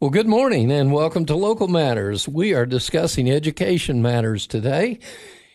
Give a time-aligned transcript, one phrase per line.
[0.00, 2.28] Well, good morning and welcome to Local Matters.
[2.28, 5.00] We are discussing education matters today,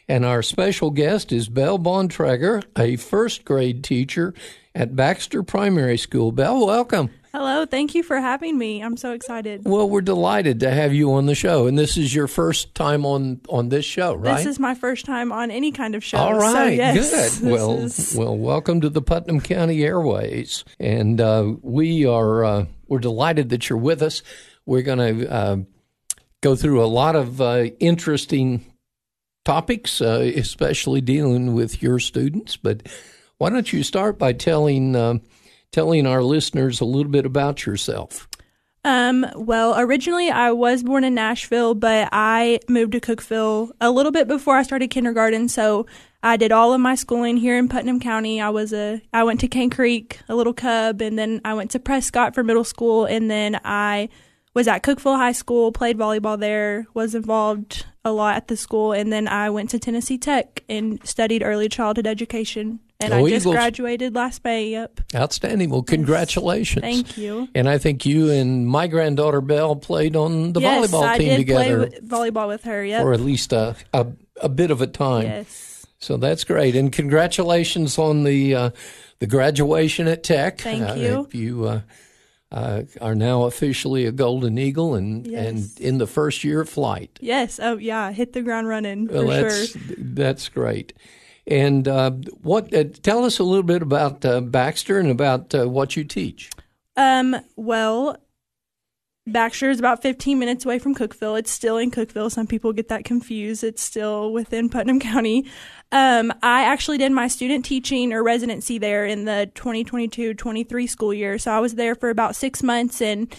[0.09, 4.33] and our special guest is Bell Bontrager, a first grade teacher
[4.75, 6.33] at Baxter Primary School.
[6.33, 7.09] Bell, welcome.
[7.35, 8.83] Hello, thank you for having me.
[8.83, 9.63] I'm so excited.
[9.65, 13.07] Well, we're delighted to have you on the show, and this is your first time
[13.07, 14.37] on on this show, right?
[14.37, 16.19] This is my first time on any kind of show.
[16.19, 17.51] All right, so yes, good.
[17.51, 18.13] Well, is...
[18.15, 23.67] well, welcome to the Putnam County Airways, and uh, we are uh, we're delighted that
[23.67, 24.21] you're with us.
[24.67, 25.57] We're going to uh,
[26.41, 28.63] go through a lot of uh, interesting
[29.43, 32.57] topics, uh, especially dealing with your students.
[32.57, 32.87] But
[33.39, 35.17] why don't you start by telling uh,
[35.73, 38.29] telling our listeners a little bit about yourself?
[38.85, 44.11] Um, well, originally I was born in Nashville, but I moved to Cookeville a little
[44.11, 45.47] bit before I started kindergarten.
[45.49, 45.85] So
[46.21, 48.41] I did all of my schooling here in Putnam County.
[48.41, 51.71] I was a I went to Cane Creek, a little cub, and then I went
[51.71, 54.09] to Prescott for middle school, and then I
[54.53, 58.91] was at Cookeville High School, played volleyball there, was involved a lot at the school,
[58.91, 62.79] and then I went to Tennessee Tech and studied early childhood education.
[63.03, 63.55] And Go I just Eagles.
[63.55, 64.69] graduated last May.
[64.69, 65.01] Yep.
[65.15, 65.69] Outstanding.
[65.69, 66.81] Well, congratulations.
[66.81, 67.47] Thank you.
[67.55, 71.29] And I think you and my granddaughter Belle played on the yes, volleyball I team
[71.29, 72.83] did together play volleyball with her.
[72.85, 73.03] Yep.
[73.03, 74.07] Or at least a, a
[74.41, 75.23] a bit of a time.
[75.23, 75.85] yes.
[75.99, 78.69] So that's great, and congratulations on the uh,
[79.19, 80.59] the graduation at Tech.
[80.59, 81.27] Thank Uh, you.
[81.31, 81.81] you uh,
[82.51, 85.47] uh, are now officially a Golden Eagle, and Yes.
[85.47, 87.17] and in the first year of flight.
[87.21, 87.59] Yes.
[87.63, 88.11] Oh, yeah.
[88.11, 89.81] Hit the ground running Well, for that's sure.
[89.97, 90.91] that's great.
[91.45, 92.73] And uh, what?
[92.73, 96.49] Uh, tell us a little bit about uh, Baxter and about uh, what you teach.
[96.95, 97.35] Um.
[97.55, 98.17] Well,
[99.25, 101.39] Baxter is about 15 minutes away from Cookeville.
[101.39, 102.29] It's still in Cookeville.
[102.29, 103.63] Some people get that confused.
[103.63, 105.45] It's still within Putnam County.
[105.93, 111.37] Um, I actually did my student teaching or residency there in the 2022-23 school year.
[111.37, 113.33] So I was there for about six months and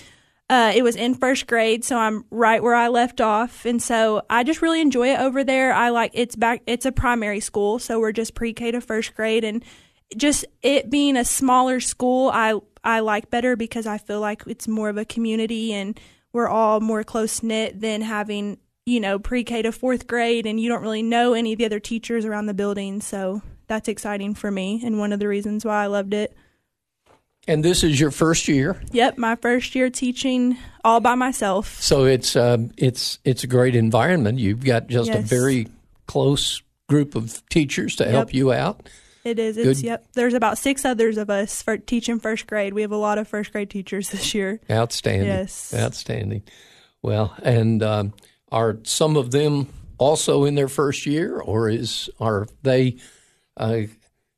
[0.54, 4.22] uh, it was in first grade, so I'm right where I left off, and so
[4.30, 5.72] I just really enjoy it over there.
[5.72, 6.62] I like it's back.
[6.68, 9.64] It's a primary school, so we're just pre-K to first grade, and
[10.16, 14.68] just it being a smaller school, I I like better because I feel like it's
[14.68, 15.98] more of a community, and
[16.32, 20.68] we're all more close knit than having you know pre-K to fourth grade, and you
[20.68, 23.00] don't really know any of the other teachers around the building.
[23.00, 26.36] So that's exciting for me, and one of the reasons why I loved it.
[27.46, 31.80] And this is your first year, Yep, my first year teaching all by myself.
[31.80, 34.38] so it's uh, it's it's a great environment.
[34.38, 35.68] You've got just a very
[36.06, 38.88] close group of teachers to help you out.
[39.24, 39.56] It is.
[39.56, 39.86] It's Good.
[39.86, 40.06] yep.
[40.12, 42.74] There's about six others of us for teaching first grade.
[42.74, 44.60] We have a lot of first grade teachers this year.
[44.70, 45.28] Outstanding.
[45.28, 45.72] Yes.
[45.74, 46.42] Outstanding.
[47.00, 48.12] Well, and um,
[48.52, 52.98] are some of them also in their first year, or is are they
[53.56, 53.82] uh,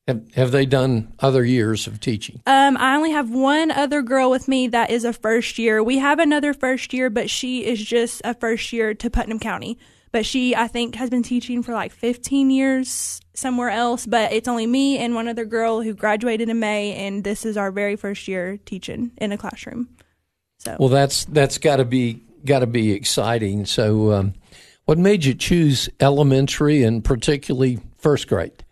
[0.07, 2.41] have have they done other years of teaching?
[2.47, 5.83] Um, I only have one other girl with me that is a first year.
[5.83, 9.79] We have another first year, but she is just a first year to Putnam County.
[10.13, 14.07] But she, I think, has been teaching for like 15 years somewhere else.
[14.07, 17.57] But it's only me and one other girl who graduated in May, and this is
[17.57, 19.89] our very first year teaching in a classroom.
[20.59, 23.67] So Well, that's that's got to be got to be exciting.
[23.67, 24.35] So, um,
[24.85, 28.65] what made you choose elementary and particularly first grade?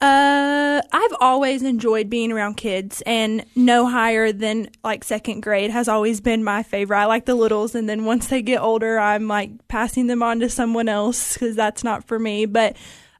[0.00, 5.88] Uh, I've always enjoyed being around kids, and no higher than like second grade has
[5.88, 6.98] always been my favorite.
[6.98, 10.38] I like the littles, and then once they get older, I'm like passing them on
[10.40, 12.46] to someone else because that's not for me.
[12.46, 12.76] But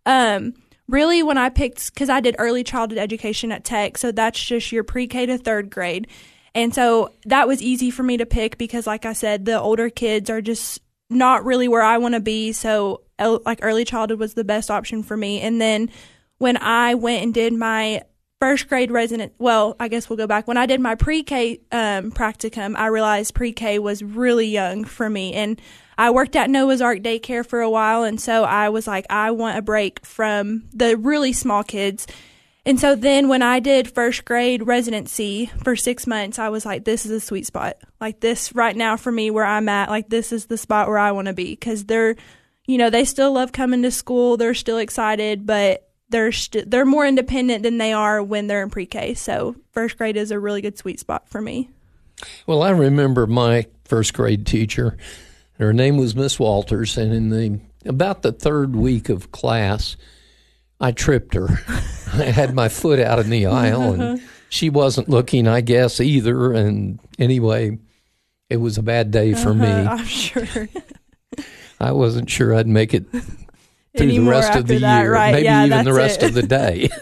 [0.06, 0.54] um,
[0.86, 4.70] really, when I picked, because I did early childhood education at Tech, so that's just
[4.70, 6.06] your pre K to third grade.
[6.54, 9.90] And so that was easy for me to pick because, like I said, the older
[9.90, 12.52] kids are just not really where I want to be.
[12.52, 15.40] So, like, early childhood was the best option for me.
[15.40, 15.90] And then
[16.38, 18.03] when I went and did my
[18.41, 20.47] first grade resident, well, I guess we'll go back.
[20.47, 24.84] When I did my pre K um, practicum, I realized pre K was really young
[24.84, 25.34] for me.
[25.34, 25.60] And
[25.97, 28.04] I worked at Noah's Ark daycare for a while.
[28.04, 32.06] And so I was like, I want a break from the really small kids.
[32.65, 36.84] And so then when I did first grade residency for six months, I was like,
[36.84, 37.78] this is a sweet spot.
[38.00, 40.99] Like this right now for me where I'm at, like this is the spot where
[40.99, 42.14] I want to be because they're,
[42.67, 44.37] you know, they still love coming to school.
[44.37, 48.70] They're still excited, but they're st- they're more independent than they are when they're in
[48.70, 49.14] pre-K.
[49.14, 51.70] So first grade is a really good sweet spot for me.
[52.46, 54.96] Well, I remember my first grade teacher.
[55.58, 59.96] Her name was Miss Walters, and in the about the third week of class,
[60.81, 61.49] I tripped her.
[62.12, 64.26] I had my foot out in the aisle, and uh-huh.
[64.49, 66.52] she wasn't looking, I guess, either.
[66.52, 67.78] And anyway,
[68.49, 69.69] it was a bad day for me.
[69.69, 70.69] Uh-huh, I'm sure.
[71.81, 73.06] I wasn't sure I'd make it
[73.98, 75.32] through the rest of the that, year, right?
[75.32, 76.26] maybe Yeah, even the rest it.
[76.26, 76.88] of the day.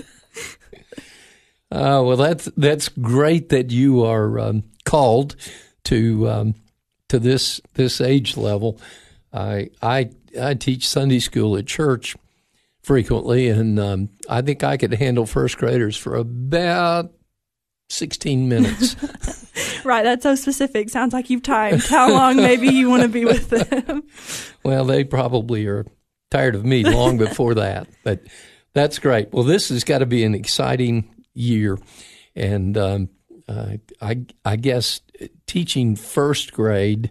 [1.71, 5.37] uh, well, that's that's great that you are um, called
[5.85, 6.55] to um,
[7.09, 8.81] to this this age level.
[9.33, 10.11] I I
[10.41, 12.17] I teach Sunday school at church
[12.83, 17.13] frequently, and um, I think I could handle first graders for about
[17.89, 18.97] sixteen minutes.
[19.85, 20.89] right, that's so specific.
[20.91, 24.05] Sounds like you've timed how long maybe you want to be with them.
[24.65, 25.87] well, they probably are
[26.31, 28.21] tired of me long before that, but
[28.73, 29.33] that's great.
[29.33, 31.79] Well, this has got to be an exciting year,
[32.35, 33.09] and um,
[33.49, 35.01] uh, I I guess
[35.47, 37.11] teaching first grade,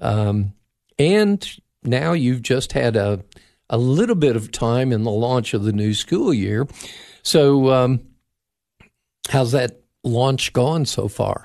[0.00, 0.52] um,
[0.98, 1.48] and
[1.82, 3.24] now you've just had a
[3.70, 6.66] a little bit of time in the launch of the new school year.
[7.22, 8.00] So, um,
[9.28, 11.44] how's that launch gone so far?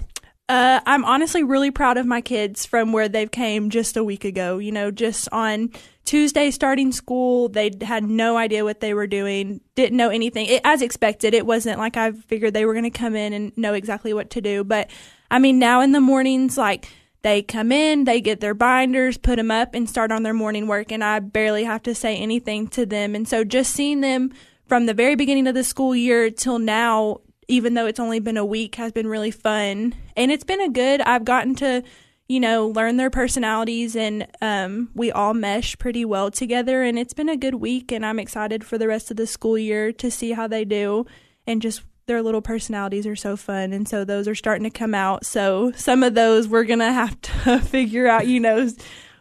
[0.49, 4.25] Uh, I'm honestly really proud of my kids from where they've came just a week
[4.25, 4.57] ago.
[4.57, 5.71] You know, just on
[6.05, 10.47] Tuesday starting school, they had no idea what they were doing, didn't know anything.
[10.47, 13.57] It, as expected, it wasn't like I figured they were going to come in and
[13.57, 14.63] know exactly what to do.
[14.63, 14.89] But
[15.31, 16.87] I mean, now in the mornings, like
[17.21, 20.67] they come in, they get their binders, put them up, and start on their morning
[20.67, 23.15] work, and I barely have to say anything to them.
[23.15, 24.33] And so just seeing them
[24.67, 28.37] from the very beginning of the school year till now, even though it's only been
[28.37, 29.95] a week, has been really fun.
[30.17, 31.83] And it's been a good, I've gotten to,
[32.27, 36.83] you know, learn their personalities, and um, we all mesh pretty well together.
[36.83, 39.57] And it's been a good week, and I'm excited for the rest of the school
[39.57, 41.05] year to see how they do
[41.45, 44.93] and just their little personalities are so fun and so those are starting to come
[44.93, 48.69] out so some of those we're gonna have to figure out you know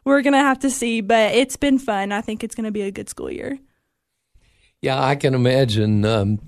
[0.04, 2.90] we're gonna have to see but it's been fun i think it's gonna be a
[2.90, 3.58] good school year
[4.80, 6.40] yeah i can imagine um,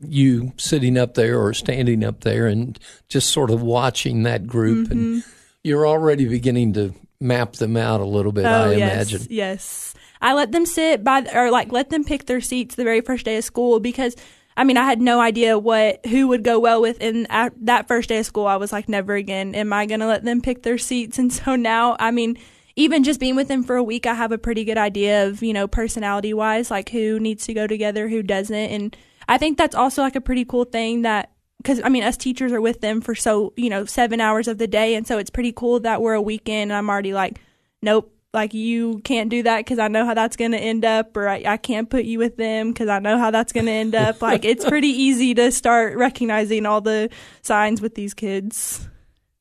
[0.00, 2.78] you sitting up there or standing up there and
[3.08, 4.92] just sort of watching that group mm-hmm.
[4.92, 5.24] and
[5.66, 9.94] you're already beginning to map them out a little bit oh, i yes, imagine yes
[10.20, 13.24] i let them sit by or like let them pick their seats the very first
[13.24, 14.14] day of school because
[14.56, 16.96] I mean, I had no idea what who would go well with.
[17.02, 17.26] And
[17.60, 20.24] that first day of school, I was like, never again am I going to let
[20.24, 21.18] them pick their seats.
[21.26, 22.38] And so now, I mean,
[22.76, 25.42] even just being with them for a week, I have a pretty good idea of
[25.42, 28.54] you know personality wise, like who needs to go together, who doesn't.
[28.54, 28.96] And
[29.28, 31.32] I think that's also like a pretty cool thing that
[31.66, 34.58] because I mean, us teachers are with them for so you know seven hours of
[34.58, 36.70] the day, and so it's pretty cool that we're a weekend.
[36.70, 37.40] And I'm already like,
[37.82, 41.16] nope, like you can't do that because I know how that's going to end up,
[41.16, 43.72] or I, I can't put you with them because I know how that's going to
[43.72, 44.22] end up.
[44.22, 47.10] like it's pretty easy to start recognizing all the
[47.42, 48.86] signs with these kids.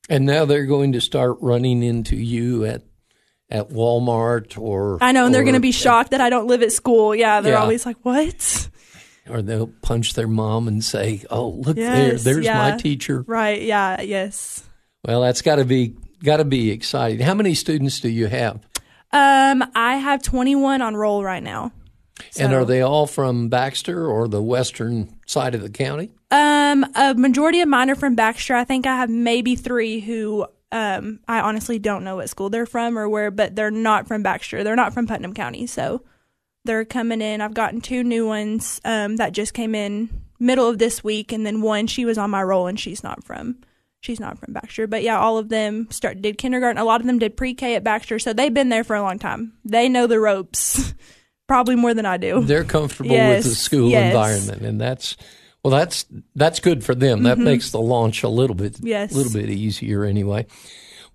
[0.10, 2.82] And now they're going to start running into you at
[3.52, 6.64] at Walmart or I know, and they're going to be shocked that I don't live
[6.64, 7.14] at school.
[7.14, 7.62] Yeah, they're yeah.
[7.62, 8.70] always like, "What?"
[9.28, 12.58] Or they'll punch their mom and say, "Oh, look yes, there, there's yeah.
[12.58, 13.62] my teacher." Right?
[13.62, 14.02] Yeah.
[14.02, 14.64] Yes.
[15.04, 17.20] Well, that's got to be got to be exciting.
[17.20, 18.60] How many students do you have?
[19.12, 21.72] Um, I have 21 on roll right now.
[22.32, 22.44] So.
[22.44, 26.12] And are they all from Baxter or the western side of the county?
[26.32, 28.56] Um, a majority of mine are from Baxter.
[28.56, 32.66] I think I have maybe three who um, I honestly don't know what school they're
[32.66, 34.64] from or where, but they're not from Baxter.
[34.64, 36.04] They're not from Putnam County, so
[36.66, 37.42] they're coming in.
[37.42, 40.10] I've gotten two new ones um, that just came in
[40.40, 43.24] middle of this week, and then one she was on my roll and she's not
[43.24, 43.58] from
[44.06, 46.78] she's not from Baxter, but yeah, all of them start did kindergarten.
[46.78, 49.20] A lot of them did pre-K at Baxter, so they've been there for a long
[49.20, 49.54] time.
[49.66, 50.94] They know the ropes,
[51.48, 52.42] probably more than I do.
[52.42, 54.14] They're comfortable yes, with the school yes.
[54.14, 55.18] environment, and that's
[55.64, 57.24] well, that's that's good for them.
[57.24, 57.46] That mm-hmm.
[57.46, 59.12] makes the launch a little bit yes.
[59.12, 60.46] a little bit easier anyway.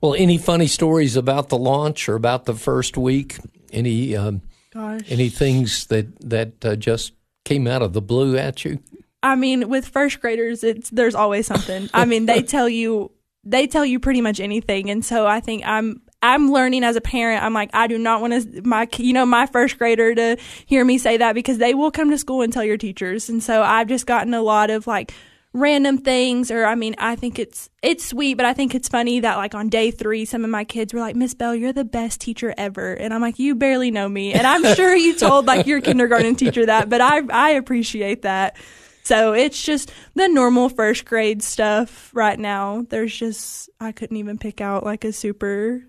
[0.00, 3.38] Well, any funny stories about the launch or about the first week?
[3.70, 5.00] Any um, Gosh.
[5.08, 7.12] any things that that uh, just
[7.44, 8.78] came out of the blue at you?
[9.22, 11.90] I mean, with first graders, it's there's always something.
[11.92, 13.10] I mean, they tell you
[13.44, 17.00] they tell you pretty much anything, and so I think I'm I'm learning as a
[17.00, 17.42] parent.
[17.42, 20.36] I'm like, I do not want to my you know my first grader to
[20.66, 23.42] hear me say that because they will come to school and tell your teachers, and
[23.42, 25.12] so I've just gotten a lot of like
[25.52, 29.18] random things or I mean I think it's it's sweet but I think it's funny
[29.20, 31.84] that like on day 3 some of my kids were like Miss Bell you're the
[31.84, 35.46] best teacher ever and I'm like you barely know me and I'm sure you told
[35.46, 38.56] like your kindergarten teacher that but I I appreciate that
[39.02, 42.86] so it's just the normal first grade stuff right now.
[42.90, 45.82] There's just, I couldn't even pick out like a super,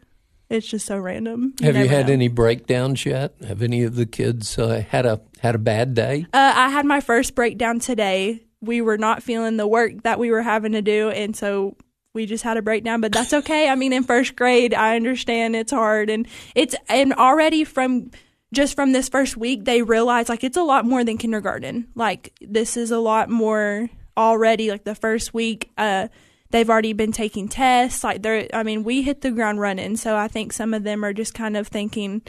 [0.50, 1.54] it's just so random.
[1.60, 2.14] You Have you had know.
[2.14, 3.36] any breakdowns yet?
[3.46, 6.26] Have any of the kids uh, had a had a bad day?
[6.34, 8.44] Uh, I had my first breakdown today.
[8.62, 11.76] We were not feeling the work that we were having to do, and so
[12.14, 13.70] we just had a breakdown, but that's okay.
[13.70, 18.12] I mean, in first grade, I understand it's hard, and it's and already from
[18.54, 21.88] just from this first week, they realize like it's a lot more than kindergarten.
[21.96, 24.70] Like this is a lot more already.
[24.70, 26.10] Like the first week, uh,
[26.50, 28.04] they've already been taking tests.
[28.04, 29.96] Like they're, I mean, we hit the ground running.
[29.96, 32.22] So I think some of them are just kind of thinking,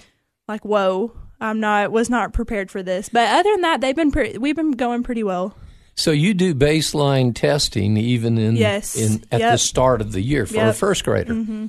[0.47, 4.13] like, "Whoa, I'm not was not prepared for this." But other than that, they've been
[4.13, 5.57] pre- we've been going pretty well.
[5.95, 8.97] So you do baseline testing even in yes.
[8.97, 9.53] in at yep.
[9.53, 10.69] the start of the year for yep.
[10.69, 11.35] a first grader.
[11.35, 11.67] Mm-hmm.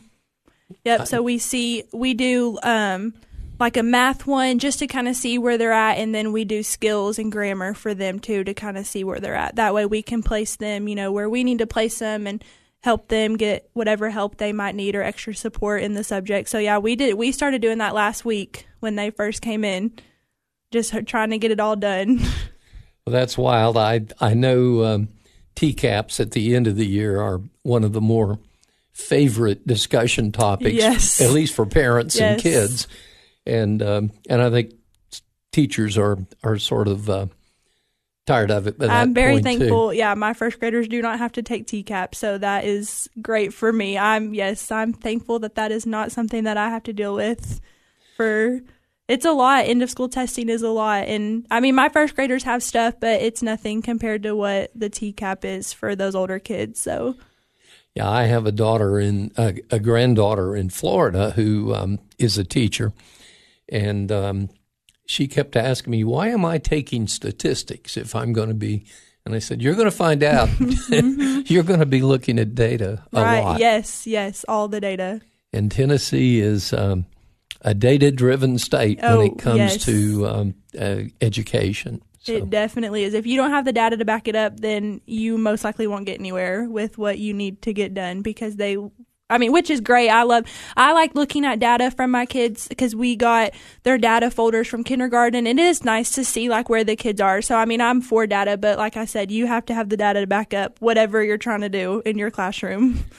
[0.85, 1.07] Yep.
[1.07, 3.13] So we see we do um,
[3.59, 6.45] like a math one just to kind of see where they're at, and then we
[6.45, 9.55] do skills and grammar for them too to kind of see where they're at.
[9.57, 12.43] That way we can place them, you know, where we need to place them and
[12.81, 16.49] help them get whatever help they might need or extra support in the subject.
[16.49, 17.15] So yeah, we did.
[17.15, 19.93] We started doing that last week when they first came in,
[20.71, 22.19] just trying to get it all done.
[23.05, 23.77] Well, that's wild.
[23.77, 25.07] I I know um,
[25.55, 28.39] TCAPs at the end of the year are one of the more
[28.93, 31.19] favorite discussion topics, Yes.
[31.19, 32.87] at least for parents and kids,
[33.45, 34.71] and um, and I think
[35.51, 37.25] teachers are are sort of uh,
[38.25, 38.79] tired of it.
[38.79, 39.57] That I'm very point, too.
[39.59, 39.93] thankful.
[39.93, 43.73] Yeah, my first graders do not have to take TCAP, so that is great for
[43.73, 43.97] me.
[43.97, 47.59] I'm yes, I'm thankful that that is not something that I have to deal with.
[48.15, 48.61] For
[49.07, 49.65] it's a lot.
[49.65, 52.95] End of school testing is a lot, and I mean my first graders have stuff,
[52.99, 56.79] but it's nothing compared to what the TCAP is for those older kids.
[56.79, 57.15] So
[57.95, 62.43] Yeah, I have a daughter in a, a granddaughter in Florida who um, is a
[62.43, 62.93] teacher,
[63.67, 64.49] and um,
[65.05, 68.85] she kept asking me, "Why am I taking statistics if I'm going to be?"
[69.25, 70.49] And I said, "You're going to find out.
[71.49, 75.21] You're going to be looking at data a right, lot." yes, yes, all the data.
[75.51, 77.05] And Tennessee is um,
[77.63, 79.85] a data-driven state when Oh, it comes yes.
[79.85, 82.01] to um, uh, education.
[82.19, 83.13] So, It definitely is.
[83.13, 86.05] If you don't have the data to back it up, then you most likely won't
[86.05, 88.77] get anywhere with what you need to get done because they
[89.29, 90.09] I mean, which is great.
[90.09, 90.45] I love
[90.77, 93.51] I like looking at data from my kids because we got
[93.81, 97.19] their data folders from kindergarten and it is nice to see like where the kids
[97.19, 97.41] are.
[97.41, 99.97] So I mean, I'm for data, but like I said, you have to have the
[99.97, 103.03] data to back up whatever you're trying to do in your classroom.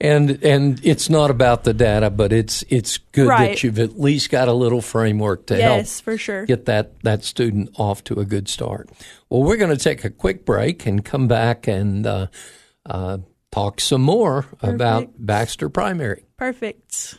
[0.00, 3.48] and and it's not about the data, but it's it's good Right.
[3.50, 6.44] that you've at least got a little framework to help yes, for sure.
[6.46, 8.90] get that, that student off to a good start.
[9.30, 12.26] Well, we're going to take a quick break and come back and uh,
[12.84, 13.18] uh,
[13.50, 16.24] talk some more about Baxter Primary.
[16.36, 17.18] Perfect.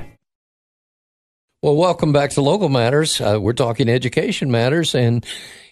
[1.63, 3.21] Well, welcome back to Local Matters.
[3.21, 5.23] Uh, we're talking education matters, and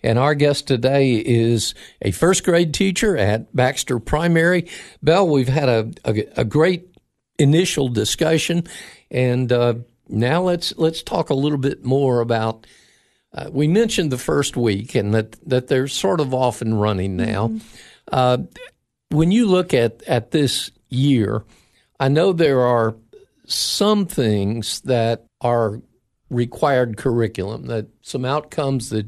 [0.03, 4.67] and our guest today is a first grade teacher at Baxter Primary.
[5.01, 6.95] Bell, we've had a a, a great
[7.39, 8.67] initial discussion,
[9.09, 9.73] and uh,
[10.07, 12.67] now let's let's talk a little bit more about.
[13.33, 17.17] Uh, we mentioned the first week, and that that they're sort of off and running
[17.17, 17.51] now.
[18.11, 18.37] Uh,
[19.09, 21.43] when you look at at this year,
[21.99, 22.95] I know there are
[23.51, 25.81] some things that are
[26.29, 29.07] required curriculum, that some outcomes that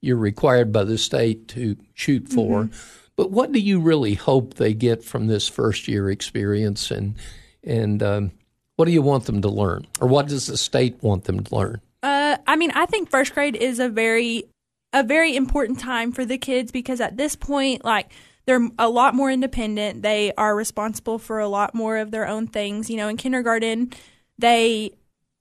[0.00, 2.70] you're required by the state to shoot for.
[3.16, 7.14] But what do you really hope they get from this first year experience, and
[7.62, 8.32] and um,
[8.76, 11.54] what do you want them to learn, or what does the state want them to
[11.54, 11.80] learn?
[12.02, 14.44] Uh, I mean, I think first grade is a very
[14.92, 18.10] a very important time for the kids because at this point, like
[18.44, 20.02] they're a lot more independent.
[20.02, 22.90] They are responsible for a lot more of their own things.
[22.90, 23.92] You know, in kindergarten,
[24.38, 24.92] they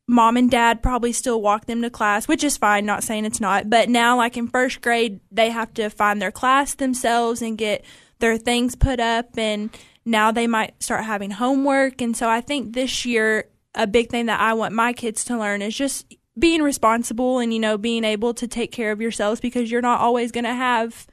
[0.07, 3.39] mom and dad probably still walk them to class, which is fine, not saying it's
[3.39, 3.69] not.
[3.69, 7.83] But now, like in first grade, they have to find their class themselves and get
[8.19, 9.37] their things put up.
[9.37, 9.69] And
[10.05, 12.01] now they might start having homework.
[12.01, 15.37] And so I think this year, a big thing that I want my kids to
[15.37, 19.39] learn is just being responsible and, you know, being able to take care of yourselves
[19.39, 21.07] because you're not always going to have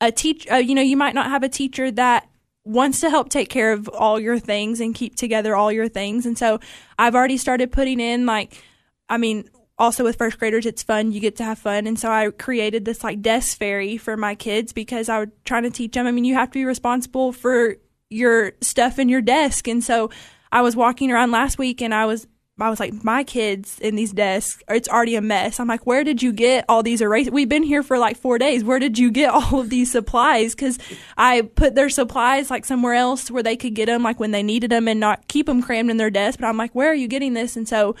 [0.00, 2.28] a teacher, uh, you know, you might not have a teacher that
[2.64, 6.26] wants to help take care of all your things and keep together all your things.
[6.26, 6.60] And so
[6.98, 8.62] I've already started putting in like,
[9.08, 11.12] I mean, also with first graders, it's fun.
[11.12, 11.86] You get to have fun.
[11.86, 15.64] And so I created this like desk fairy for my kids because I was trying
[15.64, 16.06] to teach them.
[16.06, 17.76] I mean, you have to be responsible for
[18.08, 19.68] your stuff in your desk.
[19.68, 20.10] And so
[20.52, 22.26] I was walking around last week and I was
[22.60, 25.58] I was like, my kids in these desks, it's already a mess.
[25.58, 27.32] I'm like, where did you get all these erasers?
[27.32, 28.62] We've been here for like four days.
[28.62, 30.54] Where did you get all of these supplies?
[30.54, 30.78] Because
[31.16, 34.42] I put their supplies like somewhere else where they could get them, like when they
[34.44, 36.38] needed them, and not keep them crammed in their desk.
[36.38, 37.56] But I'm like, where are you getting this?
[37.56, 37.96] And so,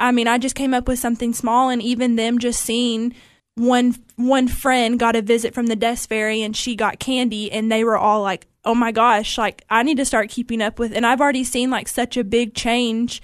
[0.00, 3.14] I mean, I just came up with something small, and even them just seeing
[3.54, 7.70] one one friend got a visit from the desk fairy, and she got candy, and
[7.70, 10.92] they were all like, oh my gosh, like I need to start keeping up with.
[10.92, 13.22] And I've already seen like such a big change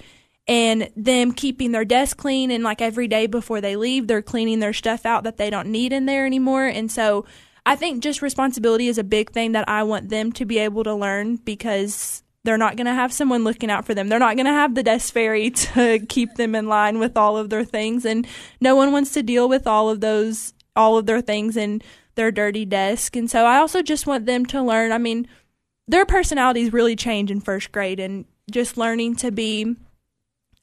[0.49, 4.59] and them keeping their desk clean and like every day before they leave they're cleaning
[4.59, 6.65] their stuff out that they don't need in there anymore.
[6.65, 7.25] And so
[7.65, 10.83] i think just responsibility is a big thing that i want them to be able
[10.83, 14.07] to learn because they're not going to have someone looking out for them.
[14.07, 17.37] They're not going to have the desk fairy to keep them in line with all
[17.37, 18.05] of their things.
[18.05, 18.25] And
[18.61, 21.81] no one wants to deal with all of those all of their things in
[22.15, 23.15] their dirty desk.
[23.15, 25.27] And so i also just want them to learn i mean
[25.87, 29.75] their personalities really change in first grade and just learning to be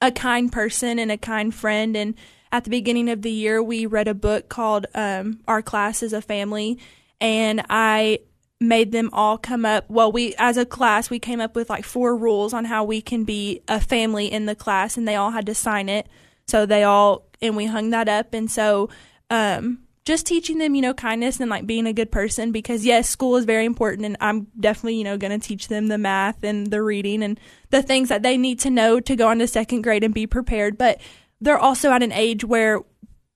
[0.01, 1.97] a kind person and a kind friend.
[1.97, 2.15] And
[2.53, 6.13] at the beginning of the year, we read a book called um, Our Class is
[6.13, 6.79] a Family.
[7.21, 8.21] And I
[8.61, 9.89] made them all come up.
[9.89, 13.01] Well, we, as a class, we came up with like four rules on how we
[13.01, 16.07] can be a family in the class, and they all had to sign it.
[16.47, 18.33] So they all, and we hung that up.
[18.33, 18.89] And so,
[19.31, 23.11] um, just teaching them, you know, kindness and like being a good person because yes,
[23.11, 26.45] school is very important and I'm definitely, you know, going to teach them the math
[26.45, 27.39] and the reading and
[27.71, 30.29] the things that they need to know to go on to second grade and be
[30.29, 30.79] prepared.
[30.79, 31.01] But
[31.41, 32.83] they're also at an age where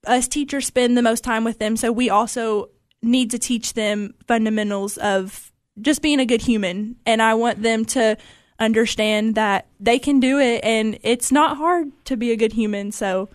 [0.07, 1.77] us teachers spend the most time with them.
[1.77, 2.71] So we also
[3.03, 5.50] need to teach them fundamentals of
[5.81, 6.95] just being a good human.
[7.05, 8.17] And I want them to
[8.61, 12.93] understand that they can do it and it's not hard to be a good human.
[12.93, 13.29] So,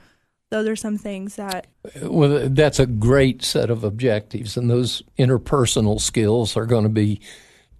[0.51, 1.67] those are some things that
[2.03, 7.19] well that's a great set of objectives and those interpersonal skills are going to be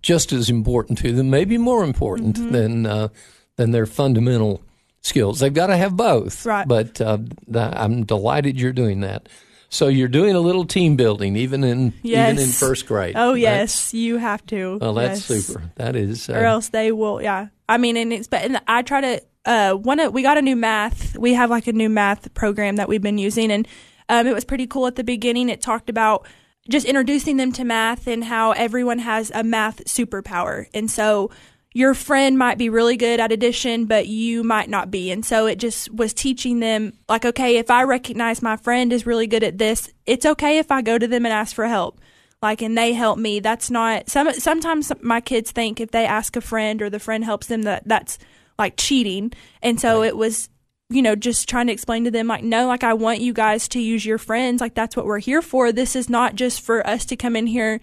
[0.02, 2.52] just as important to them maybe more important mm-hmm.
[2.52, 3.08] than uh,
[3.56, 4.62] than their fundamental
[5.02, 5.40] skills.
[5.40, 6.68] They've got to have both right.
[6.68, 7.20] but uh,
[7.54, 9.30] i'm delighted you're doing that.
[9.70, 12.34] So you're doing a little team building even in yes.
[12.34, 14.78] even in first grade oh yes you have to.
[14.80, 15.46] Well that's yes.
[15.46, 15.64] super.
[15.76, 17.48] That is uh, or else they will yeah.
[17.68, 20.42] I mean and it's but and i try to uh, one of, we got a
[20.42, 21.18] new math.
[21.18, 23.68] We have like a new math program that we've been using, and
[24.10, 25.50] um, it was pretty cool at the beginning.
[25.50, 26.28] It talked about
[26.70, 31.32] just introducing them to math and how everyone has a math superpower, and so
[31.74, 35.12] your friend might be really good at addition, but you might not be.
[35.12, 39.06] And so it just was teaching them, like, okay, if I recognize my friend is
[39.06, 42.00] really good at this, it's okay if I go to them and ask for help.
[42.42, 43.42] Like, and they help me.
[43.42, 47.26] That's not, some, sometimes my kids think if they ask a friend or the friend
[47.26, 48.20] helps them, that that's
[48.58, 49.34] like cheating.
[49.62, 50.08] And so right.
[50.08, 50.50] it was,
[50.90, 53.68] you know, just trying to explain to them, like, no, like, I want you guys
[53.70, 54.62] to use your friends.
[54.62, 55.72] Like, that's what we're here for.
[55.72, 57.82] This is not just for us to come in here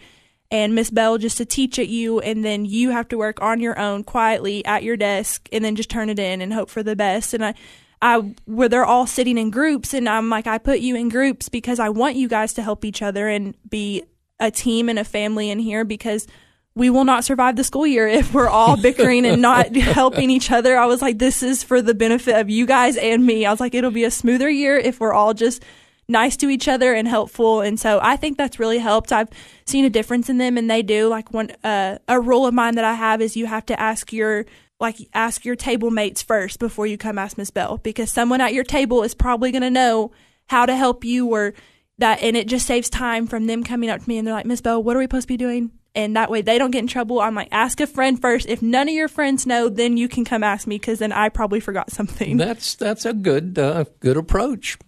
[0.53, 3.59] and Miss Bell just to teach at you, and then you have to work on
[3.59, 6.83] your own quietly at your desk and then just turn it in and hope for
[6.83, 7.33] the best.
[7.33, 7.55] And I,
[8.03, 11.49] I where they're all sitting in groups, and I'm like, I put you in groups
[11.49, 14.03] because I want you guys to help each other and be
[14.39, 16.27] a team and a family in here because
[16.75, 20.51] we will not survive the school year if we're all bickering and not helping each
[20.51, 20.77] other.
[20.77, 23.45] I was like, this is for the benefit of you guys and me.
[23.45, 25.63] I was like, it'll be a smoother year if we're all just
[26.09, 27.61] nice to each other and helpful.
[27.61, 29.13] And so I think that's really helped.
[29.13, 29.29] I've
[29.67, 31.09] seen a difference in them and they do.
[31.09, 34.13] Like one, uh, a rule of mine that I have is you have to ask
[34.13, 34.47] your,
[34.81, 38.55] like ask your table mates first before you come ask Miss Bell because someone at
[38.55, 40.11] your table is probably going to know
[40.47, 41.55] how to help you or
[41.99, 44.47] that, and it just saves time from them coming up to me and they're like,
[44.47, 45.71] Miss Bell, what are we supposed to be doing?
[45.95, 47.21] And that way they don't get in trouble.
[47.21, 48.49] I'm like, ask a friend first.
[48.49, 51.29] If none of your friends know, then you can come ask me because then I
[51.29, 52.37] probably forgot something.
[52.37, 54.79] That's that's a good uh, good approach.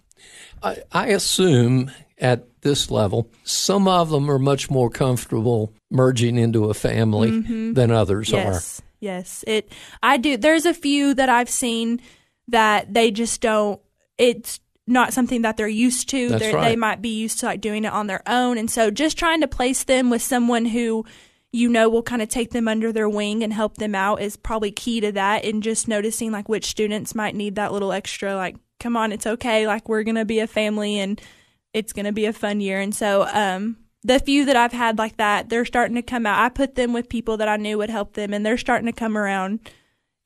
[0.63, 6.65] I, I assume at this level, some of them are much more comfortable merging into
[6.65, 7.73] a family mm-hmm.
[7.73, 8.79] than others yes.
[8.79, 8.83] are.
[8.99, 9.71] Yes, it.
[10.01, 10.37] I do.
[10.37, 12.01] There's a few that I've seen
[12.47, 13.79] that they just don't.
[14.17, 16.29] It's not something that they're used to.
[16.29, 16.69] They're, right.
[16.69, 19.41] They might be used to like doing it on their own, and so just trying
[19.41, 21.05] to place them with someone who
[21.51, 24.35] you know will kind of take them under their wing and help them out is
[24.35, 25.45] probably key to that.
[25.45, 29.25] And just noticing like which students might need that little extra, like, come on, it's
[29.25, 29.65] okay.
[29.65, 31.19] Like we're gonna be a family and
[31.73, 32.79] it's gonna be a fun year.
[32.79, 36.39] And so, um, the few that I've had like that, they're starting to come out.
[36.39, 38.93] I put them with people that I knew would help them, and they're starting to
[38.93, 39.59] come around.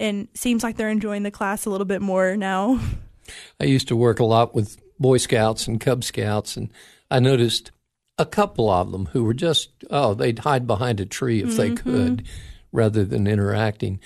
[0.01, 2.79] And seems like they're enjoying the class a little bit more now.
[3.59, 6.71] I used to work a lot with Boy Scouts and Cub Scouts, and
[7.09, 7.71] I noticed
[8.17, 11.57] a couple of them who were just, oh, they'd hide behind a tree if mm-hmm.
[11.57, 12.27] they could
[12.71, 13.99] rather than interacting.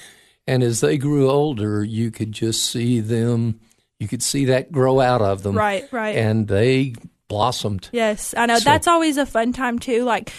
[0.46, 3.60] And as they grew older, you could just see them,
[4.00, 5.58] you could see that grow out of them.
[5.58, 6.16] Right, right.
[6.16, 6.94] And they
[7.28, 7.90] blossomed.
[7.92, 8.60] Yes, I know.
[8.60, 10.04] So, That's always a fun time, too.
[10.04, 10.32] Like,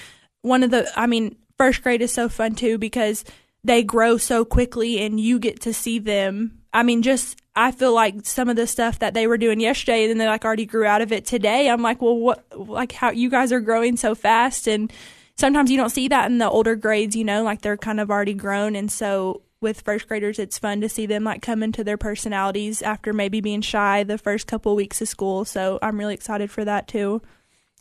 [0.43, 3.25] one of the, I mean, first grade is so fun, too, because
[3.65, 6.61] they grow so quickly and you get to see them.
[6.73, 10.03] I mean, just I feel like some of the stuff that they were doing yesterday
[10.05, 11.69] and then they like already grew out of it today.
[11.71, 14.67] I'm like, well, what, like how you guys are growing so fast.
[14.67, 14.93] And
[15.37, 18.11] sometimes you don't see that in the older grades, you know, like they're kind of
[18.11, 18.75] already grown.
[18.75, 22.83] And so with first graders, it's fun to see them like come into their personalities
[22.83, 25.45] after maybe being shy the first couple of weeks of school.
[25.45, 27.23] So I'm really excited for that too.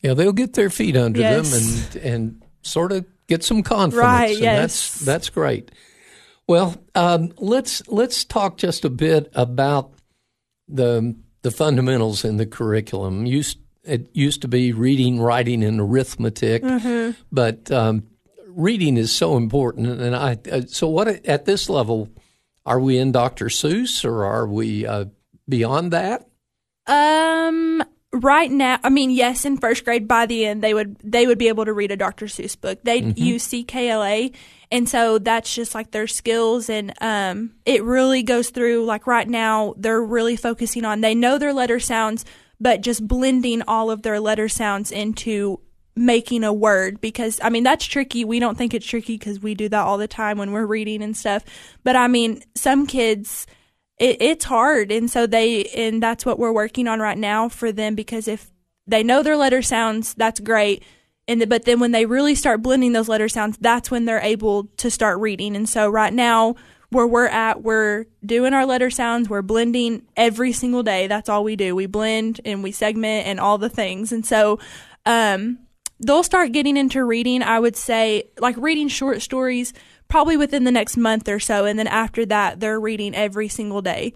[0.01, 1.49] Yeah, they'll get their feet under Yes.
[1.51, 1.61] them
[2.03, 3.95] and and sort of get some confidence.
[3.95, 4.61] Right, and yes.
[4.61, 5.71] That's that's great.
[6.47, 9.93] Well, um, let's let's talk just a bit about
[10.67, 13.25] the the fundamentals in the curriculum.
[13.25, 16.63] Used it used to be reading, writing, and arithmetic,
[17.31, 18.03] but um,
[18.47, 20.01] reading is so important.
[20.01, 22.09] And I uh, so what at this level
[22.65, 23.45] are we in Dr.
[23.45, 25.05] Seuss or are we uh,
[25.47, 26.27] beyond that?
[26.87, 31.27] Um, right now, I mean, yes, in first grade, by the end, they would they
[31.27, 32.27] would be able to read a Dr.
[32.27, 32.79] Seuss book.
[32.83, 34.33] They use CKLA,
[34.71, 38.85] and so that's just like their skills, and um, it really goes through.
[38.85, 42.23] Like right now, they're really focusing on they know their letter sounds,
[42.59, 45.59] but just blending all of their letter sounds into
[45.95, 48.25] making a word because I mean that's tricky.
[48.25, 51.03] We don't think it's tricky because we do that all the time when we're reading
[51.03, 51.43] and stuff.
[51.83, 53.47] But I mean, some kids
[53.97, 54.91] it, it's hard.
[54.91, 58.51] And so they and that's what we're working on right now for them because if
[58.87, 60.83] they know their letter sounds that's great.
[61.27, 64.19] And the, but then when they really start blending those letter sounds that's when they're
[64.19, 65.55] able to start reading.
[65.55, 66.55] And so right now
[66.89, 69.29] where we're at we're doing our letter sounds.
[69.29, 71.07] We're blending every single day.
[71.07, 71.75] That's all we do.
[71.75, 74.11] We blend and we segment and all the things.
[74.11, 74.59] And so
[75.05, 75.59] um
[75.99, 79.73] they'll start getting into reading i would say like reading short stories
[80.13, 83.81] probably within the next month or so and then after that they're reading every single
[83.81, 84.13] day.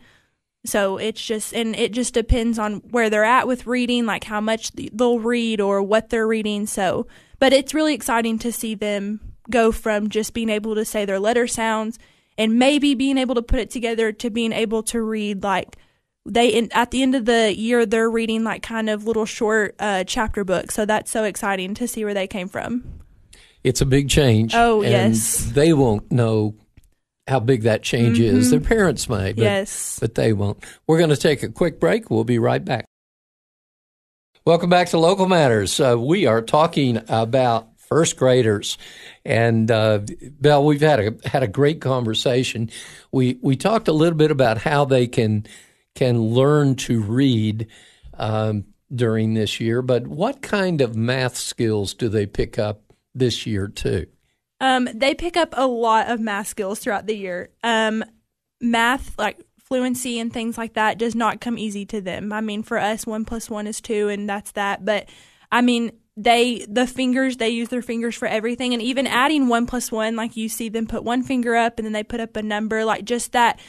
[0.64, 4.40] So it's just and it just depends on where they're at with reading like how
[4.40, 6.68] much they'll read or what they're reading.
[6.68, 7.08] So
[7.40, 11.20] but it's really exciting to see them go from just being able to say their
[11.20, 11.98] letter sounds
[12.38, 15.78] and maybe being able to put it together to being able to read like
[16.28, 19.74] they in, at the end of the year they're reading like kind of little short
[19.80, 20.76] uh, chapter books.
[20.76, 22.98] So that's so exciting to see where they came from
[23.68, 24.54] It's a big change.
[24.56, 25.44] Oh, and yes.
[25.44, 26.56] They won't know
[27.28, 28.50] how big that change is.
[28.50, 29.98] Their parents may, but, Yes.
[30.00, 30.64] but they won't.
[30.88, 32.10] We're going to take a quick break.
[32.10, 32.86] We'll be right back.
[34.46, 35.78] Welcome back to Local Matters.
[35.82, 38.78] Uh, we are talking about first graders,
[39.26, 40.00] and uh,
[40.40, 42.70] Bell, we've had a had a great conversation.
[43.12, 45.46] We we talked a little bit about how they can
[45.96, 47.68] can learn to read
[48.14, 48.64] um,
[48.96, 52.87] during this year, but what kind of math skills do they pick up
[53.18, 54.08] this year too?
[54.60, 57.50] Um, they pick up a lot of math skills throughout the year.
[57.64, 58.04] Um,
[58.60, 62.34] math, like fluency and things like that, does not come easy to them.
[62.34, 64.84] I mean, for us, one plus one is two, and that's that.
[64.84, 65.10] But
[65.52, 69.68] I mean, they the fingers they use their fingers for everything, and even adding one
[69.68, 72.36] plus one, like you see them put one finger up and then they put up
[72.36, 73.60] a number, like just that.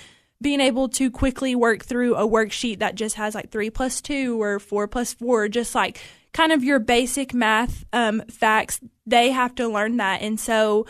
[0.40, 4.40] Being able to quickly work through a worksheet that just has like three plus two
[4.40, 6.00] or four plus four, just like
[6.32, 10.22] kind of your basic math um, facts, they have to learn that.
[10.22, 10.86] And so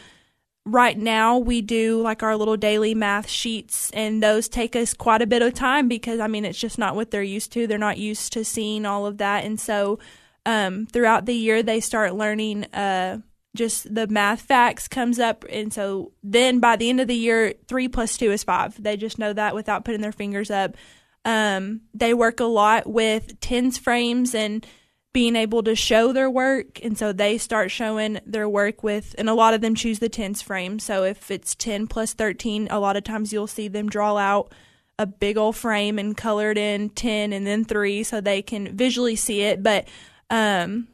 [0.70, 5.22] right now we do like our little daily math sheets and those take us quite
[5.22, 7.66] a bit of time because I mean it's just not what they're used to.
[7.66, 9.44] They're not used to seeing all of that.
[9.44, 9.98] And so
[10.44, 13.20] um, throughout the year they start learning uh,
[13.57, 17.55] just the math facts comes up and so then by the end of the year
[17.66, 18.81] three plus two is five.
[18.83, 20.77] They just know that without putting their fingers up.
[21.24, 24.66] Um, they work a lot with tens frames and
[25.12, 29.29] being able to show their work and so they start showing their work with and
[29.29, 30.79] a lot of them choose the tens frame.
[30.79, 34.53] So if it's 10 plus 13 a lot of times you'll see them draw out
[34.99, 39.16] a big old frame and colored in 10 and then 3 so they can visually
[39.16, 39.62] see it.
[39.62, 39.88] But
[40.29, 40.88] um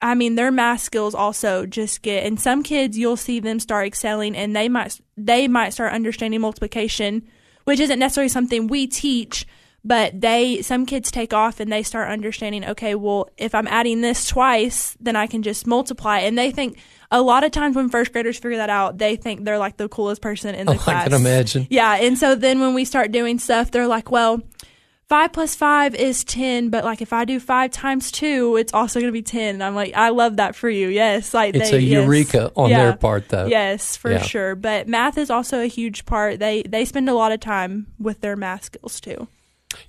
[0.00, 3.86] I mean their math skills also just get and some kids you'll see them start
[3.86, 7.26] excelling and they might they might start understanding multiplication
[7.64, 9.44] which isn't necessarily something we teach
[9.84, 14.00] but they some kids take off and they start understanding okay well if i'm adding
[14.02, 16.78] this twice then i can just multiply and they think
[17.10, 19.88] a lot of times when first graders figure that out they think they're like the
[19.88, 21.66] coolest person in oh, the Oh, class I can imagine.
[21.70, 24.42] yeah and so then when we start doing stuff they're like well
[25.08, 29.00] five plus five is 10 but like if i do five times two it's also
[29.00, 31.70] going to be 10 and i'm like i love that for you yes like It's
[31.70, 32.04] they, a yes.
[32.04, 32.84] eureka on Yeah.
[32.84, 33.46] their part, though.
[33.46, 34.22] yes for Yeah.
[34.22, 37.86] sure but math is also a huge part they they spend a lot of time
[37.98, 39.26] with their math skills too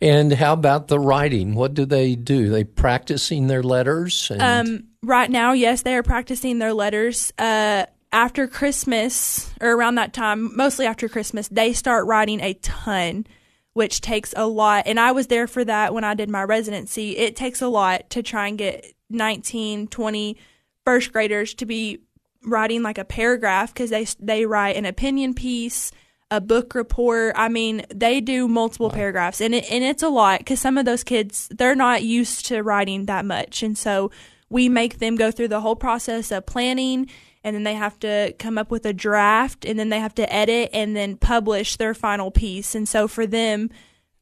[0.01, 1.55] And how about the writing?
[1.55, 2.49] What do they do?
[2.49, 4.31] They practicing their letters?
[4.39, 7.31] Um, right now, yes, they are practicing their letters.
[7.37, 13.25] Uh, after Christmas, or around that time, mostly after Christmas, they start writing a ton,
[13.73, 14.83] which takes a lot.
[14.85, 17.17] And I was there for that when I did my residency.
[17.17, 20.37] It takes a lot to try and get 19, 20
[20.83, 21.99] first graders to be
[22.43, 25.91] writing like a paragraph because they they write an opinion piece,
[26.31, 27.33] a book report.
[27.35, 28.95] I mean, they do multiple wow.
[28.95, 32.45] paragraphs, and it, and it's a lot because some of those kids they're not used
[32.47, 34.09] to writing that much, and so
[34.49, 37.09] we make them go through the whole process of planning,
[37.43, 40.33] and then they have to come up with a draft, and then they have to
[40.33, 42.73] edit and then publish their final piece.
[42.73, 43.69] And so for them,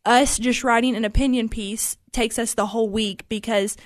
[0.03, 3.77] us just writing an opinion piece takes us the whole week because.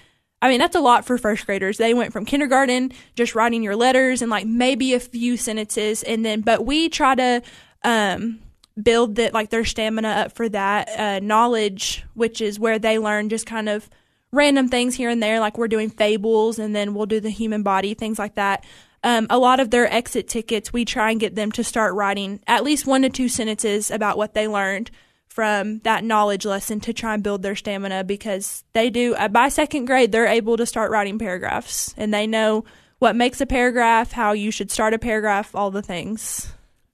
[0.42, 1.78] I mean, that's a lot for first graders.
[1.78, 6.04] They went from kindergarten, just writing your letters and like maybe a few sentences.
[6.04, 7.42] And then, but we try to
[7.84, 8.39] um,
[8.82, 13.30] build that like their stamina up for that uh, knowledge, which is where they learn
[13.30, 13.89] just kind of
[14.32, 17.63] random things here and there, like we're doing fables, and then we'll do the human
[17.63, 18.65] body, things like that.
[19.04, 22.39] Um, a lot of their exit tickets, we try and get them to start writing
[22.48, 24.89] at least one to two sentences about what they learned
[25.34, 29.50] from that knowledge lesson to try and build their stamina because they do uh, by
[29.50, 32.63] second grade they're able to start writing paragraphs and they know
[33.00, 36.54] what makes a paragraph how you should start a paragraph all the things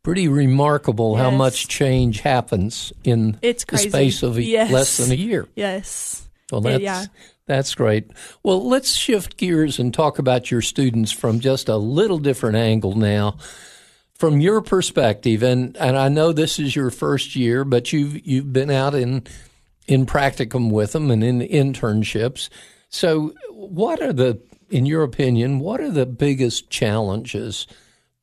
[0.09, 1.21] pretty remarkable yes.
[1.21, 4.71] how much change happens in it's the space of a, yes.
[4.71, 5.47] less than a year.
[5.55, 6.27] Yes.
[6.51, 7.05] Well, that's yeah.
[7.45, 8.09] that's great.
[8.41, 12.95] Well, let's shift gears and talk about your students from just a little different angle
[12.95, 13.37] now.
[14.15, 18.51] From your perspective, and, and I know this is your first year, but you've you've
[18.51, 19.27] been out in
[19.87, 22.49] in practicum with them and in internships.
[22.89, 24.41] So, what are the,
[24.71, 27.67] in your opinion, what are the biggest challenges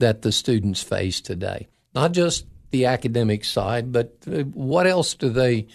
[0.00, 1.68] that the students face today?
[1.96, 5.66] Not just the academic side, but uh, what else do they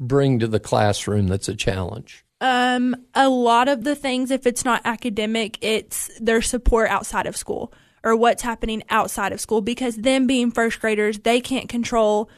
[0.00, 2.24] bring to the classroom that's a challenge?
[2.40, 7.36] Um, a lot of the things, if it's not academic, it's their support outside of
[7.36, 12.28] school or what's happening outside of school because them being first graders, they can't control,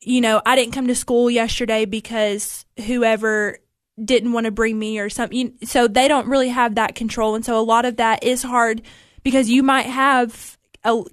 [0.00, 3.58] you know, I didn't come to school yesterday because whoever
[4.04, 5.54] didn't want to bring me or something.
[5.64, 7.34] So they don't really have that control.
[7.34, 8.82] And so a lot of that is hard
[9.24, 10.56] because you might have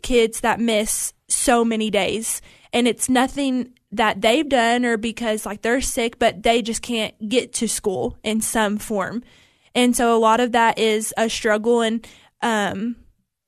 [0.04, 2.42] kids that miss so many days.
[2.72, 7.30] And it's nothing that they've done or because like they're sick but they just can't
[7.30, 9.24] get to school in some form.
[9.76, 11.82] And so a lot of that is a struggle.
[11.82, 12.06] And
[12.42, 12.96] um,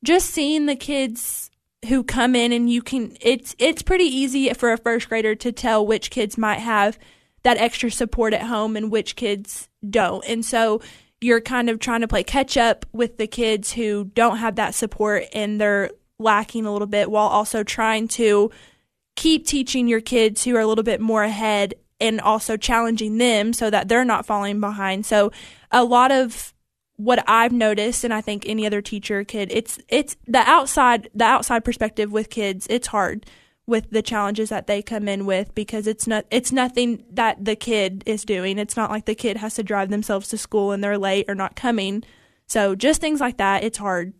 [0.03, 1.49] just seeing the kids
[1.87, 5.51] who come in and you can it's it's pretty easy for a first grader to
[5.51, 6.97] tell which kids might have
[7.43, 10.23] that extra support at home and which kids don't.
[10.27, 10.81] And so
[11.21, 14.73] you're kind of trying to play catch up with the kids who don't have that
[14.73, 18.51] support and they're lacking a little bit while also trying to
[19.15, 23.53] keep teaching your kids who are a little bit more ahead and also challenging them
[23.53, 25.05] so that they're not falling behind.
[25.05, 25.31] So
[25.71, 26.53] a lot of
[26.97, 31.25] what I've noticed and I think any other teacher could it's it's the outside the
[31.25, 33.25] outside perspective with kids it's hard
[33.67, 37.55] with the challenges that they come in with because it's not it's nothing that the
[37.55, 38.59] kid is doing.
[38.59, 41.35] It's not like the kid has to drive themselves to school and they're late or
[41.35, 42.03] not coming.
[42.47, 44.13] So just things like that, it's hard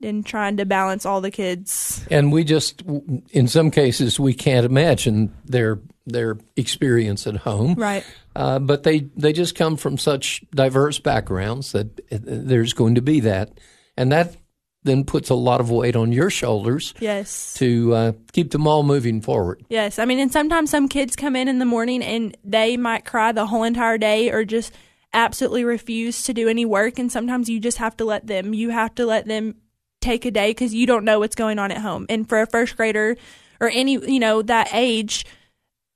[0.00, 2.04] in trying to balance all the kids.
[2.10, 2.82] And we just,
[3.30, 7.74] in some cases, we can't imagine their their experience at home.
[7.74, 8.04] Right.
[8.34, 13.20] Uh, but they they just come from such diverse backgrounds that there's going to be
[13.20, 13.58] that,
[13.96, 14.36] and that
[14.82, 16.94] then puts a lot of weight on your shoulders.
[17.00, 17.54] Yes.
[17.54, 19.62] To uh, keep them all moving forward.
[19.68, 23.04] Yes, I mean, and sometimes some kids come in in the morning and they might
[23.04, 24.72] cry the whole entire day or just
[25.12, 28.70] absolutely refuse to do any work and sometimes you just have to let them you
[28.70, 29.56] have to let them
[30.00, 32.06] take a day because you don't know what's going on at home.
[32.08, 33.16] And for a first grader
[33.60, 35.26] or any, you know, that age,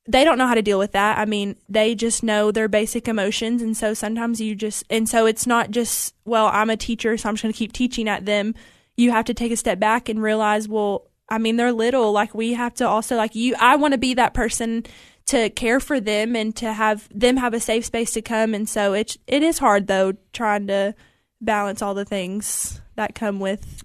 [0.06, 1.18] they don't know how to deal with that.
[1.18, 3.62] I mean, they just know their basic emotions.
[3.62, 7.28] And so sometimes you just, and so it's not just, well, I'm a teacher, so
[7.28, 8.54] I'm just going to keep teaching at them.
[8.96, 12.12] You have to take a step back and realize, well, I mean, they're little.
[12.12, 14.84] Like, we have to also, like, you, I want to be that person
[15.26, 18.52] to care for them and to have them have a safe space to come.
[18.52, 20.94] And so it's, it is hard, though, trying to
[21.40, 23.83] balance all the things that come with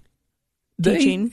[0.82, 1.32] teaching.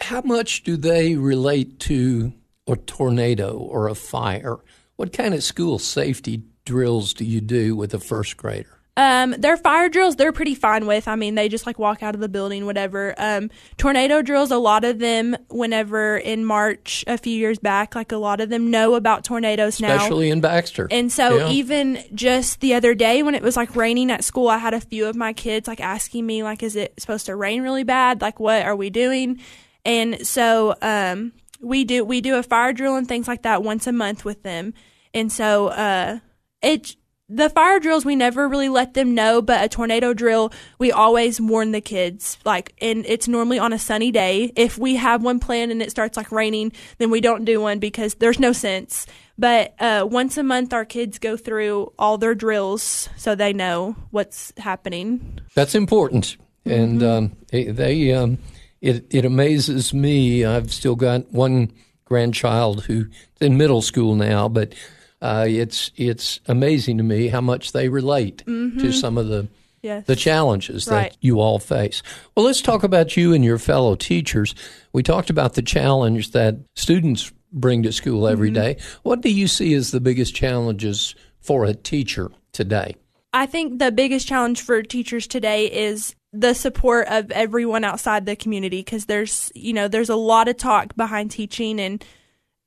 [0.00, 2.32] how much do they relate to
[2.66, 4.56] a tornado or a fire?
[4.96, 8.77] What kind of school safety drills do you do with a first grader?
[8.98, 11.06] Um, their fire drills, they're pretty fine with.
[11.06, 13.14] I mean, they just like walk out of the building, whatever.
[13.16, 18.10] Um, tornado drills, a lot of them, whenever in March a few years back, like
[18.10, 19.94] a lot of them know about tornadoes now.
[19.94, 20.88] Especially in Baxter.
[20.90, 21.48] And so yeah.
[21.50, 24.80] even just the other day when it was like raining at school, I had a
[24.80, 28.20] few of my kids like asking me, like, is it supposed to rain really bad?
[28.20, 29.38] Like, what are we doing?
[29.84, 33.86] And so, um, we do, we do a fire drill and things like that once
[33.86, 34.74] a month with them.
[35.14, 36.18] And so, uh,
[36.62, 36.96] it,
[37.28, 41.40] the fire drills we never really let them know but a tornado drill we always
[41.40, 44.52] warn the kids like and it's normally on a sunny day.
[44.56, 47.78] If we have one planned and it starts like raining then we don't do one
[47.78, 49.06] because there's no sense.
[49.36, 53.96] But uh, once a month our kids go through all their drills so they know
[54.10, 55.40] what's happening.
[55.54, 56.36] That's important.
[56.64, 57.60] And mm-hmm.
[57.60, 58.38] um, they um,
[58.80, 60.44] it, it amazes me.
[60.44, 61.72] I've still got one
[62.04, 63.06] grandchild who's
[63.40, 64.74] in middle school now, but
[65.20, 69.48] uh, it's it's amazing to me how much they relate to some of the
[69.80, 70.06] Yes.
[70.06, 71.12] the challenges Right.
[71.12, 72.02] that you all face.
[72.34, 74.52] Well, let's talk about you and your fellow teachers.
[74.92, 78.54] We talked about the challenge that students bring to school every Mm-hmm.
[78.54, 78.76] day.
[79.04, 82.96] What do you see as the biggest challenges for a teacher today?
[83.32, 88.34] I think the biggest challenge for teachers today is the support of everyone outside the
[88.36, 92.04] community because there's you know there's a lot of talk behind teaching and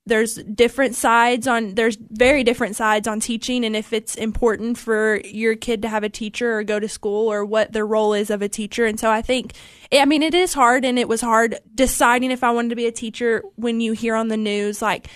[0.07, 5.21] there's different sides on there's very different sides on teaching and if it's important for
[5.25, 8.29] your kid to have a teacher or go to school or what the role is
[8.31, 8.85] of a teacher.
[8.85, 9.53] And so i think
[9.91, 12.87] i mean it is hard and it was hard deciding if i wanted to be
[12.87, 15.07] a teacher when you hear on the news like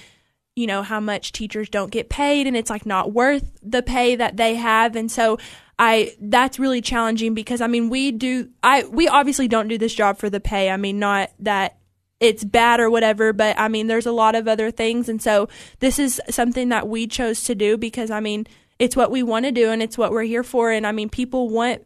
[0.55, 4.15] you know how much teachers don't get paid and it's like not worth the pay
[4.15, 4.95] that they have.
[4.95, 5.37] And so
[5.77, 9.93] i that's really challenging because i mean we do i we obviously don't do this
[9.93, 10.69] job for the pay.
[10.69, 11.77] I mean not that
[12.19, 15.09] it's bad or whatever but i mean there's a lot of other things.
[15.09, 15.49] And so
[15.79, 18.47] this is something that we chose to do because i mean
[18.79, 20.71] it's what we want to do and it's what we're here for.
[20.71, 21.85] And i mean people want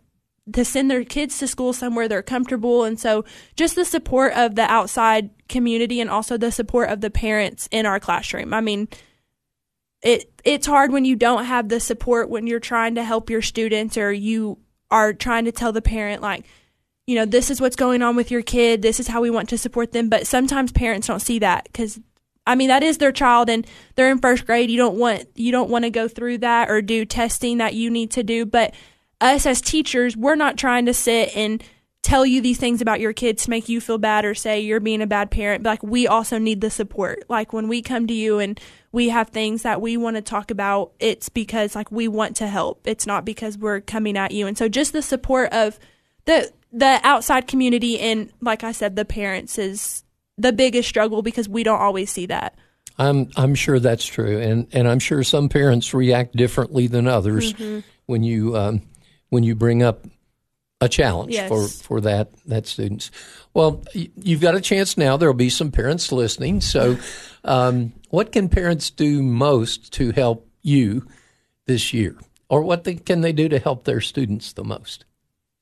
[0.53, 2.83] to send their kids to school somewhere they're comfortable.
[2.83, 3.23] And so
[3.55, 7.85] just the support of the outside community and also the support of the parents in
[7.85, 8.53] our classroom.
[8.53, 8.87] I mean
[10.01, 13.41] it it's hard when you don't have the support when you're trying to help your
[13.41, 14.57] students or you
[14.91, 16.45] are trying to tell the parent like
[17.09, 18.83] you know this is what's going on with your kid.
[18.83, 20.09] This is how we want to support them.
[20.09, 21.99] But sometimes parents don't see that because
[22.45, 24.69] i mean that is their child and they're in first grade.
[24.69, 27.89] You don't want you don't want to go through that or do testing that you
[27.89, 28.45] need to do.
[28.45, 28.75] But
[29.19, 31.63] us as teachers we're not trying to sit and
[32.03, 34.79] tell you these things about your kids to make you feel bad or say you're
[34.79, 35.63] being a bad parent.
[35.63, 37.23] But like we also need the support.
[37.27, 38.59] Like when we come to you and
[38.91, 42.47] we have things that we want to talk about it's because like we want to
[42.47, 42.81] help.
[42.85, 44.45] It's not because we're coming at you.
[44.45, 45.79] And so just the support of
[46.25, 50.03] the the outside community and like i said the parents is
[50.37, 52.55] the biggest struggle because we don't always see that
[52.97, 57.53] I'm I'm sure that's true, and and I'm sure some parents react differently than others
[57.53, 57.79] Mm-hmm.
[58.07, 58.81] when you um,
[59.29, 60.05] when you bring up
[60.81, 61.47] a challenge Yes.
[61.47, 63.09] for for that that students.
[63.53, 65.15] Well, you've got a chance now.
[65.15, 66.59] There'll be some parents listening.
[66.59, 66.97] So,
[67.45, 71.07] um, what can parents do most to help you
[71.67, 72.17] this year,
[72.49, 75.05] or what they, can they do to help their students the most?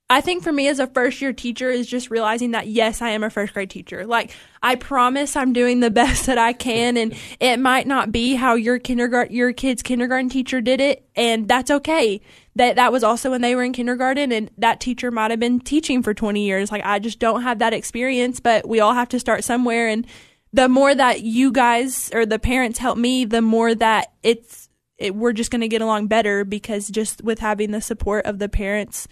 [0.10, 3.10] I think for me as a first year teacher is just realizing that yes, I
[3.10, 4.06] am a first grade teacher.
[4.06, 8.36] Like I promise I'm doing the best that I can and it might not be
[8.36, 12.22] how your kindergarten your kid's kindergarten teacher did it and that's okay.
[12.56, 15.60] That that was also when they were in kindergarten and that teacher might have been
[15.60, 16.72] teaching for 20 years.
[16.72, 20.08] Like I just don't have that experience, but we all have to start somewhere and
[20.54, 25.14] the more that you guys or the parents help me, the more that it's it,
[25.14, 28.50] we're just going to get along better because just with having the support of the
[28.50, 29.08] parents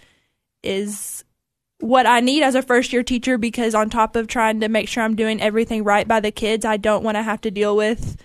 [0.62, 1.24] is
[1.80, 4.88] what I need as a first year teacher because on top of trying to make
[4.88, 7.76] sure I'm doing everything right by the kids, I don't want to have to deal
[7.76, 8.16] with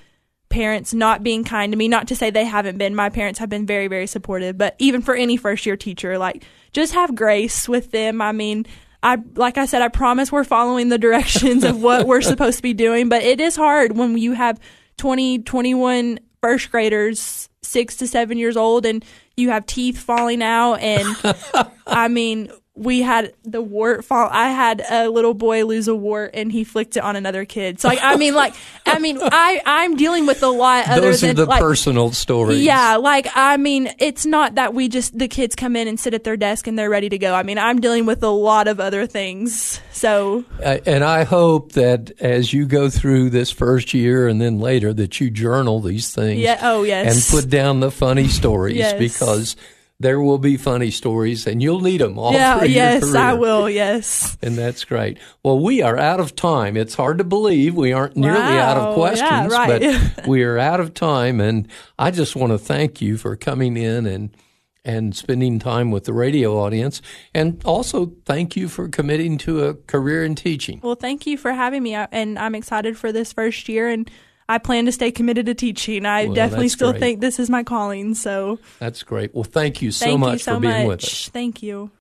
[0.52, 1.88] parents not being kind to me.
[1.88, 2.94] Not to say they haven't been.
[2.94, 6.44] My parents have been very, very supportive, but even for any first year teacher, like
[6.74, 8.22] just have grace with them.
[8.22, 8.68] I mean,
[9.02, 12.64] I like I said, I promise we're following the directions of what we're supposed to
[12.64, 14.60] be doing, but it is hard when you have
[14.98, 19.04] 20, 21 first graders, six to seven years old, and
[19.36, 20.76] you have teeth falling out.
[20.76, 21.08] And
[21.92, 24.30] I mean, we had the wart fall.
[24.32, 27.82] I had a little boy lose a wart, and he flicked it on another kid.
[27.82, 31.02] So, like, I mean, like, I mean, I I'm dealing with a lot of other
[31.02, 32.64] Those than are the like, personal stories.
[32.64, 36.14] yeah, like I mean, it's not that we just the kids come in and sit
[36.14, 37.36] at their desk and they're ready to go.
[37.36, 39.82] I mean, I'm dealing with a lot of other things.
[39.92, 44.60] So Uh, and I hope that as you go through this first year and then
[44.60, 46.40] later that you journal these things.
[46.40, 47.14] Yeah, oh, yes.
[47.32, 48.98] And put down the funny stories Yes.
[48.98, 49.56] because
[50.02, 53.16] there will be funny stories and you'll need them all yeah, through yes.
[53.16, 53.70] I will.
[53.70, 54.38] Yes.
[54.42, 55.20] And that's great.
[55.44, 56.76] Well, we are out of time.
[56.76, 58.90] It's hard to believe we aren't nearly out of Wow.
[58.90, 60.16] Yeah, questions, right.
[60.16, 61.40] but we are out of time.
[61.40, 61.68] And
[62.00, 64.36] I just want to thank you for coming in and
[64.84, 67.04] and spending time with the radio audience,
[67.36, 70.80] and also thank you for committing to a career in teaching.
[70.82, 74.10] Well, thank you for having me, and I'm excited for this first year, and
[74.52, 76.06] I plan to stay committed to teaching.
[76.06, 77.00] I Well, definitely still great.
[77.00, 78.16] think this is my calling.
[78.16, 79.34] So That's great.
[79.34, 80.88] Well, thank you so thank much you so for being much.
[80.88, 81.30] with us.
[81.30, 81.90] Thank you.